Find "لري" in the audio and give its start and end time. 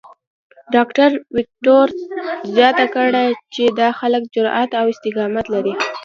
5.53-5.73